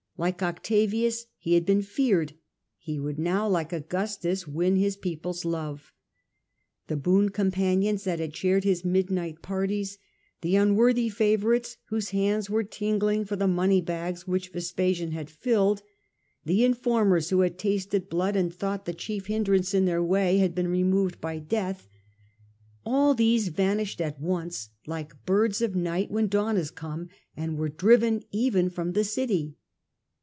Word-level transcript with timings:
Like 0.17 0.43
Octavius 0.43 1.25
he 1.39 1.55
had 1.55 1.65
been 1.65 1.79
death. 1.79 1.87
feared— 1.89 2.33
he 2.77 2.99
would 2.99 3.17
now 3.17 3.49
like 3.49 3.73
Augustus 3.73 4.47
win 4.47 4.75
his 4.75 4.95
people's 4.95 5.43
love. 5.45 5.91
The 6.85 6.95
boon 6.95 7.29
companions 7.29 8.03
who 8.03 8.11
had 8.11 8.35
shared 8.35 8.63
his 8.63 8.85
midnight 8.85 9.41
parties, 9.41 9.97
the 10.41 10.55
unworthy 10.57 11.09
favourites 11.09 11.77
whose 11.87 12.11
hands 12.11 12.51
were 12.51 12.63
tingling 12.63 13.25
for 13.25 13.35
the 13.35 13.47
money 13.47 13.81
bags 13.81 14.27
which 14.27 14.49
Vespasian 14.49 15.09
had 15.09 15.31
filled, 15.31 15.81
the 16.45 16.63
informers 16.63 17.31
who 17.31 17.39
had 17.39 17.57
tasted 17.57 18.07
blood 18.07 18.35
and 18.35 18.53
thought 18.53 18.87
A.D. 18.87 18.93
79 18.99 19.41
8 19.41 19.41
1. 19.41 19.45
Titus, 19.47 19.73
159 19.73 19.73
the 19.73 19.73
chief 19.73 19.73
hindrance 19.73 19.73
in 19.73 19.85
their 19.85 20.03
way 20.03 20.37
had 20.37 20.53
been 20.53 20.67
removed 20.67 21.19
by 21.19 21.39
death— 21.39 21.87
all 22.85 23.15
these 23.15 23.47
vanished 23.47 23.99
at 23.99 24.21
once 24.21 24.69
like 24.85 25.25
birds 25.25 25.63
of 25.63 25.75
night 25.75 26.11
when 26.11 26.27
dawn 26.27 26.57
is 26.57 26.69
come, 26.69 27.09
and 27.35 27.57
were 27.57 27.69
driven 27.69 28.21
even 28.29 28.69
from 28.69 28.91
the 28.93 29.03
city. 29.03 29.55